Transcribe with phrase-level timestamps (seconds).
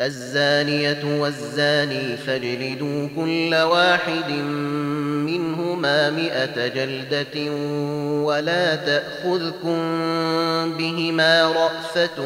[0.00, 4.30] الزانية والزاني فاجلدوا كل واحد
[5.26, 7.52] منهما مئة جلدة
[8.22, 9.78] ولا تأخذكم
[10.78, 12.16] بهما رأفة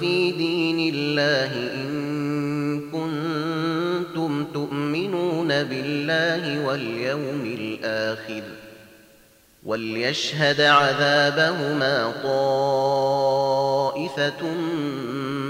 [0.00, 8.42] في دين الله إن كنتم تؤمنون بالله واليوم الآخر
[9.64, 13.12] وليشهد عذابهما طائفة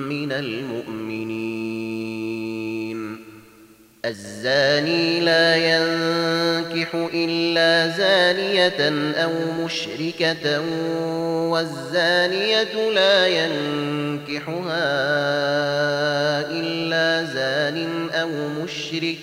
[0.08, 1.01] من المؤمنين
[4.04, 9.32] الزاني لا ينكح إلا زانية أو
[9.64, 10.60] مشركة
[11.50, 14.80] والزانية لا ينكحها
[16.50, 18.28] إلا زان أو
[18.62, 19.18] مشرك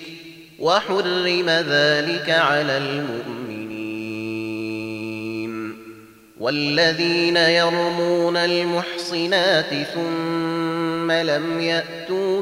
[0.59, 3.50] وحرم ذلك على المؤمنين.
[6.40, 12.28] والذين يرمون المحصنات ثم لم يأتوا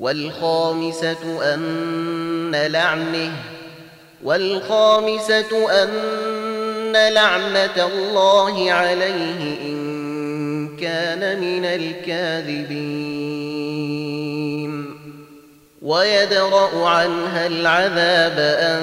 [0.00, 3.32] والخامسة أن لعنه
[4.24, 13.28] والخامسة أن لعنة الله عليه إن كان من الكاذبين.
[15.82, 18.82] ويدرأ عنها العذاب أن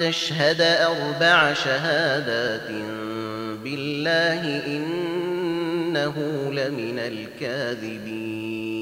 [0.00, 2.68] تشهد أربع شهادات
[3.64, 6.14] بالله إنه
[6.52, 8.81] لمن الكاذبين.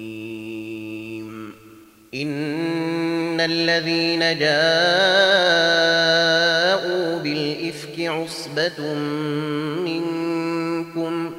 [2.13, 4.49] إن الذين جاءوا
[7.19, 8.93] بالإفك عصبة
[9.85, 11.33] منكم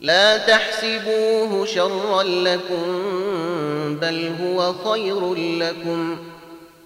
[0.00, 2.86] لا تحسبوه شرا لكم
[4.00, 6.16] بل هو خير لكم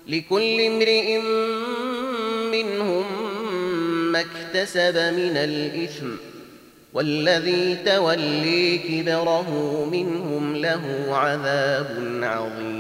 [0.09, 1.19] لكل امرئ
[2.53, 3.05] منهم
[4.13, 6.32] ما اكتسب من الإثم
[6.95, 9.51] والذي تولي كبره
[9.93, 12.73] منهم له عذاب عظيم.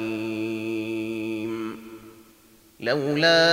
[2.81, 3.50] لولا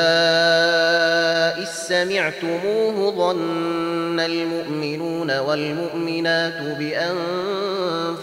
[1.58, 8.20] إذ سمعتموه ظن المؤمنون والمؤمنات بأنفسهم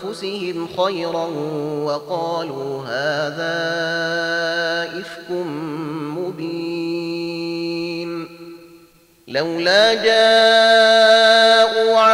[0.77, 1.27] خيرا
[1.85, 3.57] وقالوا هذا
[5.01, 5.31] إفك
[6.17, 7.17] مبين.
[9.29, 11.36] لولا جاءوا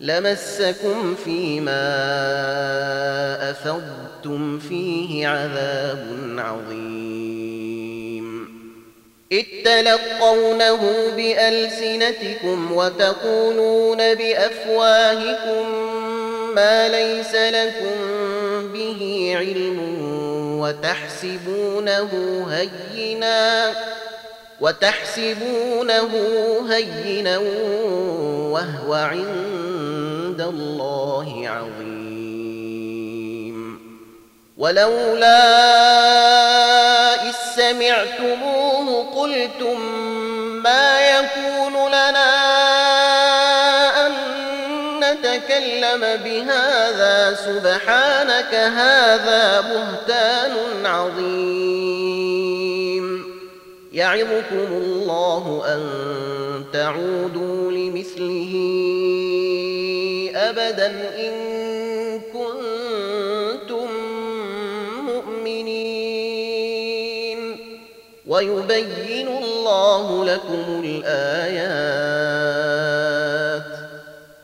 [0.00, 1.80] لمسكم فيما
[3.50, 6.06] أفضتم فيه عذاب
[6.38, 7.26] عظيم.
[9.32, 10.80] إذ تلقونه
[11.16, 15.66] بألسنتكم وتقولون بأفواهكم
[16.54, 17.96] ما ليس لكم
[18.72, 19.78] به علم
[20.60, 22.10] وتحسبونه
[22.50, 23.72] هينا
[24.60, 26.10] وتحسبونه
[26.70, 27.38] هينا
[28.52, 28.94] وهو
[30.36, 32.76] عند الله عظيم.
[34.56, 35.42] ولولا
[37.28, 39.80] إذ سمعتموه قلتم
[40.62, 42.32] ما يكون لنا
[44.06, 44.12] أن
[45.00, 52.26] نتكلم بهذا سبحانك هذا بهتان عظيم.
[53.92, 55.82] يعظكم الله أن
[56.72, 58.52] تعودوا لمثله.
[60.58, 60.86] أبدا
[61.28, 61.32] إن
[62.20, 63.88] كنتم
[65.06, 65.76] مؤمنين.
[68.26, 71.76] ويبين الله لكم الآيات.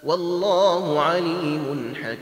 [0.05, 2.22] والله عليم حكيم.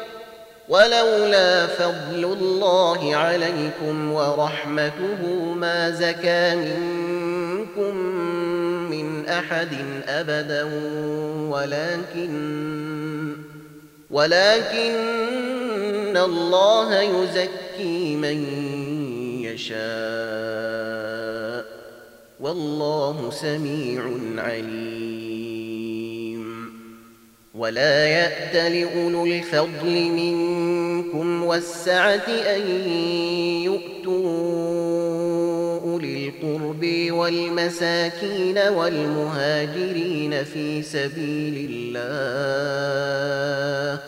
[0.71, 7.95] ولولا فضل الله عليكم ورحمته ما زكى منكم
[8.91, 9.73] من أحد
[10.07, 10.63] أبدا
[11.49, 12.31] ولكن
[14.11, 18.45] ولكن الله يزكي من
[19.43, 19.81] يشاء.
[22.39, 24.03] والله سميع
[24.37, 25.70] عليم.
[27.55, 32.61] ولا يأت لأولو الفضل منكم والسعة أن
[33.63, 34.21] يؤتوا
[35.83, 43.99] أولي القرب والمساكين والمهاجرين في سبيل الله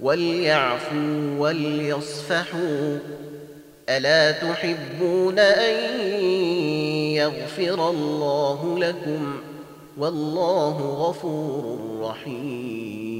[0.00, 2.98] وليعفوا وليصفحوا
[3.88, 6.00] ألا تحبون أن
[7.14, 9.40] يغفر الله لكم
[9.98, 10.76] والله
[11.08, 13.10] غفور رحيم.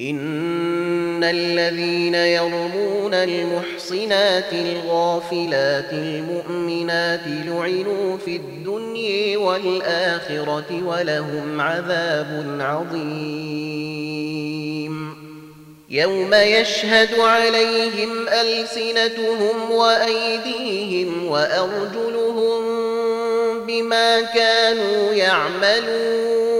[0.00, 14.00] إن الذين يرمون المحصنات الغافلات المؤمنات لعنوا في الدنيا والآخرة ولهم عذاب عظيم.
[15.90, 22.79] يوم يشهد عليهم ألسنتهم وأيديهم وأرجلهم
[23.70, 26.50] بما كانوا يعملون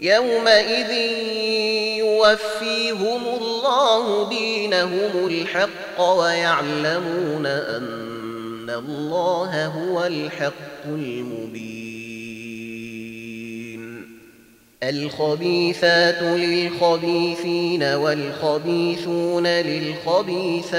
[0.00, 0.90] يومئذ
[1.98, 12.22] يوفيهم الله دينهم الحق ويعلمون أن الله هو الحق المبين.
[14.82, 20.72] الخبيثات للخبيثين والخبيثون للخبيثات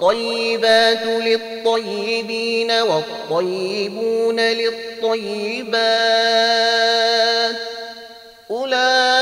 [0.00, 5.78] والطيبات للطيبين والطيبون للطيبات
[8.50, 9.18] أولئك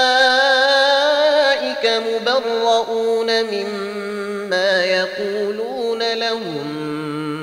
[1.86, 6.66] مبرؤون مما يقولون لهم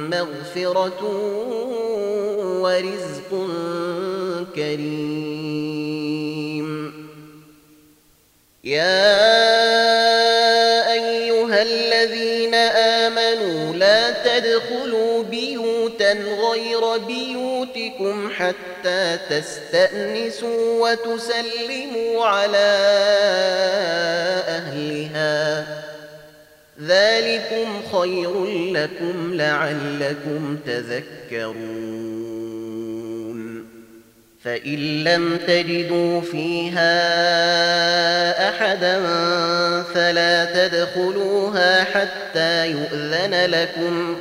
[0.09, 1.01] مغفرة
[2.61, 3.31] ورزق
[4.55, 5.73] كريم.
[8.63, 9.32] يا
[18.37, 22.77] حتى تستأنسوا وتسلموا على
[24.47, 25.65] أهلها.
[26.81, 31.83] ذلكم خير لكم لعلكم تذكرون.
[34.43, 36.89] فإن لم تجدوا فيها
[38.49, 39.01] أحدا
[39.93, 44.17] فلا تدخلوها حتى يؤذن لكم.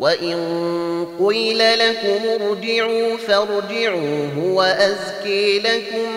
[0.00, 6.08] وإن قيل لكم ارجعوا فارجعوا هو أزكي لكم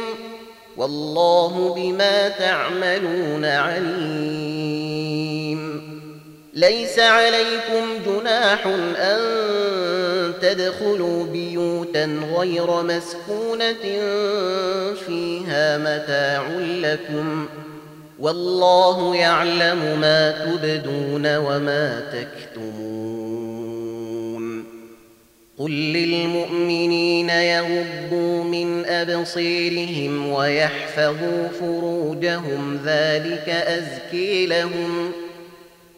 [0.77, 4.83] والله بما تعملون عليم.
[6.53, 9.19] ليس عليكم جناح أن
[10.41, 13.83] تدخلوا بيوتا غير مسكونة
[15.07, 17.47] فيها متاع لكم
[18.19, 23.12] والله يعلم ما تبدون وما تكتمون
[25.60, 35.24] قل للمؤمنين يغضوا من أبصيرهم ويحفظوا فروجهم ذلك أزكي لهم ۖ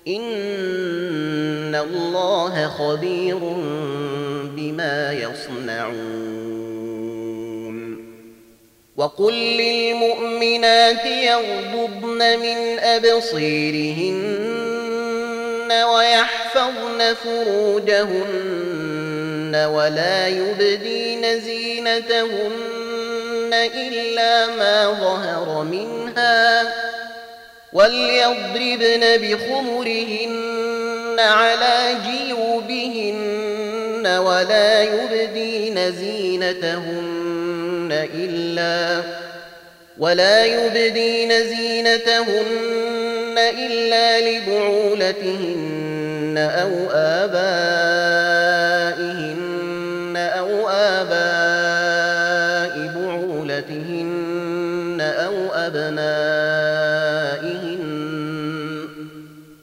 [0.07, 3.39] إن الله خبير
[4.55, 6.05] بما يصنعون
[8.97, 14.25] وقل للمؤمنات يغضبن من أبصيرهن
[15.71, 19.04] ويحفظن فروجهن
[19.63, 26.63] ولا يبدين زينتهن إلا ما ظهر منها
[27.73, 39.01] وليضربن بخمرهن على جيوبهن ولا يبدين زينتهن إلا
[39.97, 45.75] ولا يبدين زينتهن إلا لبعولتهن
[46.37, 48.44] أو آبائهن
[51.11, 54.21] آباء بعولتهن
[55.01, 56.85] أو أبنائهن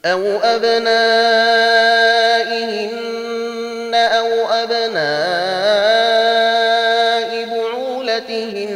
[0.05, 1.03] أو أبنائهن
[3.95, 5.03] أو أبناء
[7.51, 8.73] بعولتهن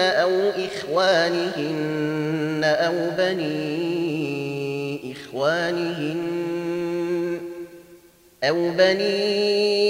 [0.00, 3.80] أو إخوانهن أو بني
[5.12, 6.20] إخوانهن
[8.44, 9.89] أو بني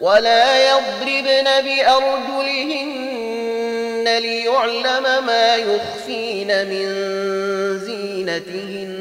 [0.00, 3.24] ولا يضربن بأرجلهن
[4.18, 6.86] ليعلم ما يخفين من
[7.78, 8.94] زينتهن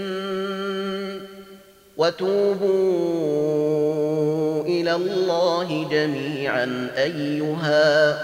[1.97, 3.43] وتوبوا
[4.65, 8.17] إلى الله جميعا أيها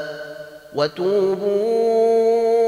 [0.75, 2.58] وتوبوا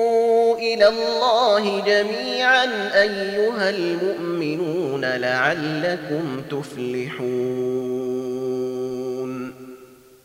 [0.74, 7.32] إلى الله جميعا أيها المؤمنون لعلكم تفلحون.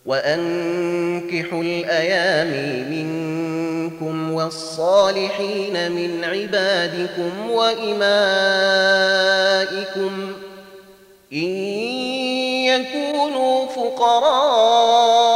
[0.06, 2.50] وأنكحوا الأيام
[2.90, 8.06] منكم والصالحين من عبادكم وإمائكم.
[11.32, 11.48] إن
[12.66, 15.35] يكونوا فقراء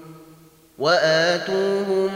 [0.81, 2.13] وآتوهم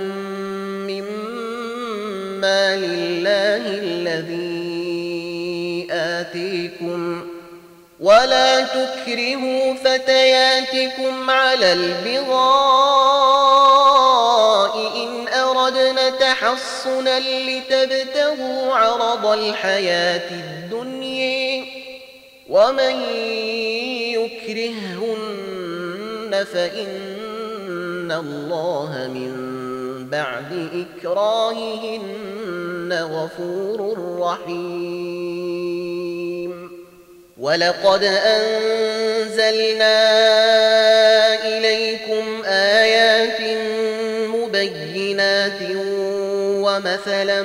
[0.90, 4.68] مما لله الذي
[5.92, 7.28] آتيكم
[8.00, 12.36] ولا تكرهوا فتياتكم على البغاء
[14.96, 21.66] إن أردنا تحصنا لتبتغوا عرض الحياة الدنيا
[22.50, 23.02] ومن
[24.16, 25.36] يكرههن
[26.54, 27.25] فإن
[28.12, 29.32] الله من
[30.12, 30.70] بعد
[31.04, 33.80] إكراههن غفور
[34.20, 35.96] رحيم.
[37.38, 39.98] ولقد أنزلنا
[41.48, 43.42] إليكم آيات
[44.36, 45.62] مبينات
[46.66, 47.42] ومثلا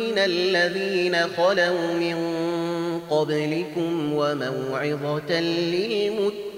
[0.00, 2.16] من الذين خلوا من
[3.10, 6.52] قبلكم وموعظة للمتقين.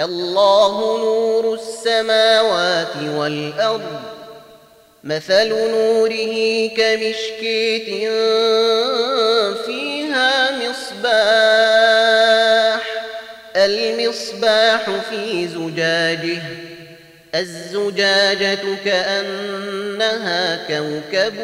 [0.00, 4.00] الله نور السماوات والأرض
[5.04, 7.86] مثل نوره كمشكيت
[9.66, 11.16] فيها مصباح
[13.56, 16.42] المصباح في زجاجه
[17.34, 21.34] الزجاجة كأنها كوكب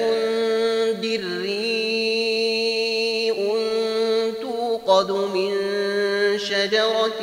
[1.02, 1.72] دري
[4.40, 5.52] توقد من
[6.38, 7.22] شجرة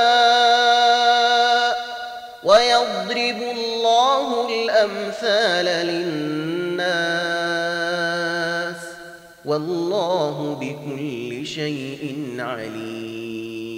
[4.81, 6.81] الأمثال للناس
[9.45, 13.71] والله بكل شيء عليم.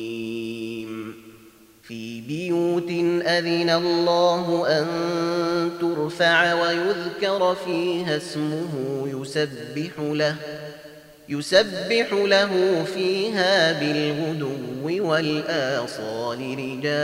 [1.83, 2.89] في بيوت
[3.27, 4.87] أذن الله أن
[5.81, 10.35] ترفع ويذكر فيها اسمه يسبح له
[11.29, 17.03] يسبح له فيها بالغدو والآصال رجال.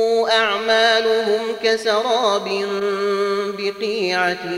[0.29, 2.65] أعمالهم كسراب
[3.57, 4.53] بقيعة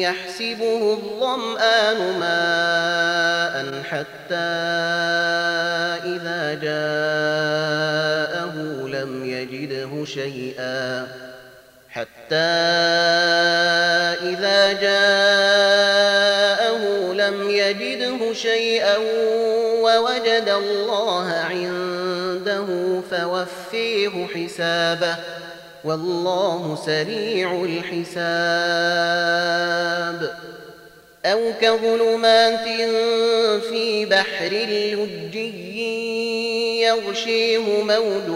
[0.00, 4.34] يحسبه الظمآن ماء حتى
[6.04, 8.54] إذا جاءه
[8.88, 11.06] لم يجده شيئا
[11.90, 12.36] حتى
[14.22, 18.96] إذا جاءه لم يجده شيئا
[19.82, 21.87] ووجد الله عنده
[23.44, 25.16] فوفيه حسابه.
[25.84, 28.38] والله سريع الحساب.
[31.26, 32.64] أو كظلمات
[33.70, 35.88] في بحر لجي
[36.80, 38.28] يغشيه موج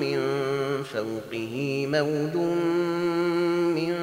[0.00, 0.18] من
[0.82, 2.34] فوقه موج
[3.74, 3.94] من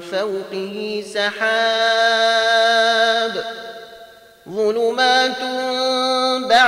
[0.00, 2.54] فوقه سحاب.
[4.48, 5.38] ظلمات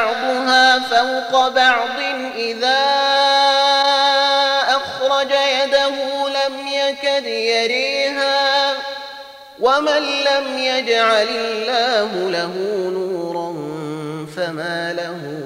[0.07, 2.01] بعضها فوق بعض
[2.37, 2.85] إذا
[4.69, 5.95] أخرج يده
[6.29, 8.73] لم يكد يريها
[9.61, 12.53] ومن لم يجعل الله له
[12.90, 13.53] نورا
[14.37, 15.45] فما له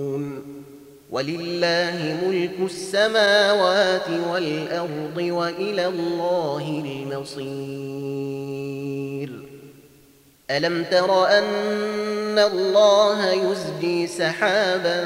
[1.11, 7.51] ولله ملك السماوات والأرض وإلى الله المصير.
[10.51, 15.01] ألم تر أن الله يزجي سحابا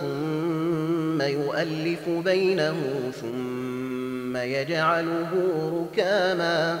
[0.00, 2.76] ثم يؤلف بينه
[3.20, 5.30] ثم يجعله
[5.74, 6.80] ركاما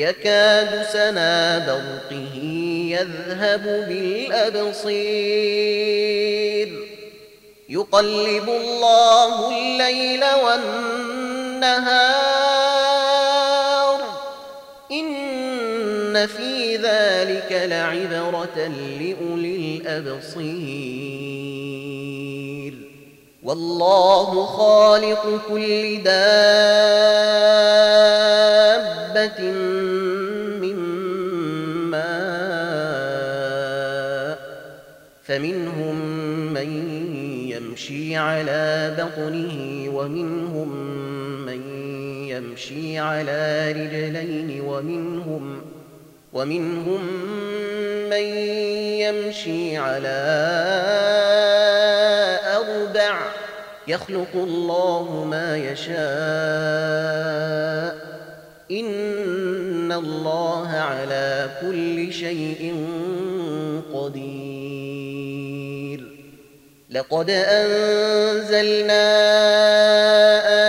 [0.00, 2.36] يكاد سنا برقه
[2.96, 4.90] يذهب بالأبصير.
[7.68, 12.00] يقلب الله الليل والنهار.
[14.92, 21.30] إن في ذلك لعبرة لأولي الأبصير.
[23.42, 26.20] والله خالق كل دابة
[35.30, 35.96] فمنهم
[36.52, 36.68] من
[37.48, 40.68] يمشي على بطنه ومنهم
[41.46, 41.62] من
[42.28, 45.62] يمشي على رجلين ومنهم
[46.32, 47.04] ومنهم
[48.10, 48.24] من
[49.00, 50.20] يمشي على
[52.56, 53.20] أربع.
[53.88, 56.00] يخلق الله ما يشاء.
[58.70, 59.49] إن
[59.92, 62.74] الله على كل شيء
[63.94, 64.80] قدير.
[66.90, 69.04] لقد أنزلنا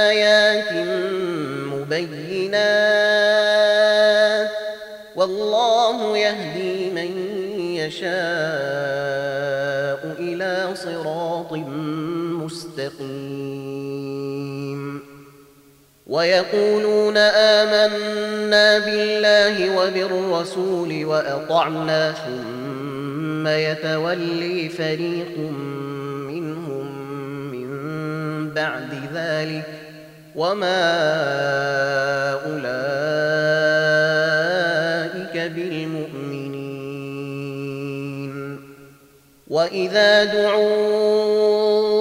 [0.10, 0.73] آيات
[1.73, 3.01] مبينات
[5.15, 7.12] والله يهدي من
[7.75, 8.12] يشاء
[10.19, 11.53] إلى صراط
[12.43, 13.70] مستقيم
[16.12, 25.52] ويقولون آمنا بالله وبالرسول وأطعنا ثم يتولي فريق
[28.56, 29.65] بعد ذلك.
[30.36, 30.84] وما
[32.45, 32.71] أولئك
[35.52, 36.71] بالمؤمنين.
[39.47, 42.00] وإذا دعوا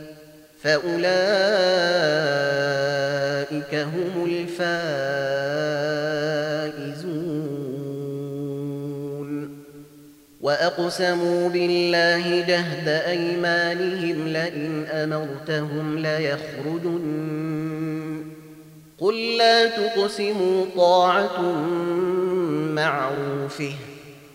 [0.63, 1.01] فأولئك
[3.75, 5.61] هم الفائزون
[10.41, 17.41] وأقسموا بالله جهد أيمانهم لئن أمرتهم ليخرجن
[18.99, 21.41] قل لا تقسموا طاعة
[22.75, 23.73] معروفه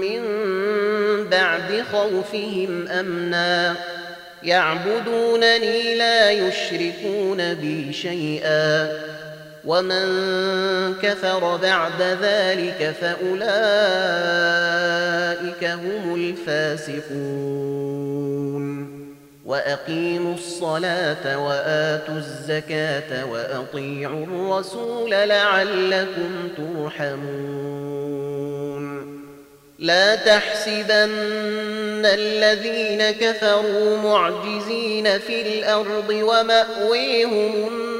[0.00, 0.20] من
[1.30, 3.76] بعد خوفهم أمنا.
[4.42, 8.88] يعبدونني لا يشركون بي شيئا.
[9.64, 13.44] ومن كفر بعد ذلك فاولئك
[15.64, 17.60] هم الفاسقون
[19.44, 28.00] واقيموا الصلاه واتوا الزكاه واطيعوا الرسول لعلكم ترحمون
[29.78, 31.10] لا تحسبن
[32.04, 37.99] الذين كفروا معجزين في الأرض وماويهم النار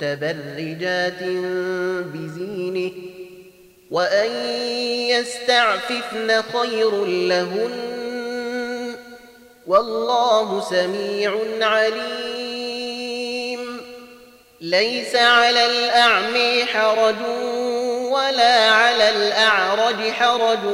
[0.00, 1.22] متبرجات
[2.14, 2.92] بزينه
[3.90, 4.30] وأن
[5.10, 7.70] يستعففن خير لهن
[9.66, 13.00] والله سميع عليم.
[14.60, 17.16] ليس على الأعمي حرج
[18.10, 20.64] ولا على الأعرج حرج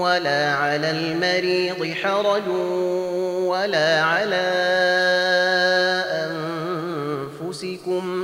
[0.00, 2.48] ولا على المريض حرج
[3.48, 4.44] ولا على
[7.50, 8.23] أنفسكم.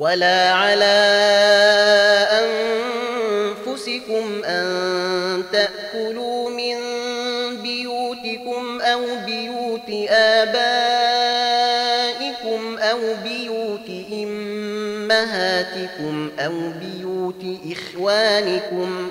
[0.00, 0.96] ولا على
[3.60, 6.76] أنفسكم أن تأكلوا من
[7.62, 10.60] بيوتكم أو بيوت آبائكم
[12.78, 19.10] أو بيوت أمهاتكم أو بيوت إخوانكم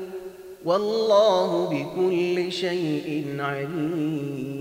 [0.65, 4.60] والله بكل شيء عليم.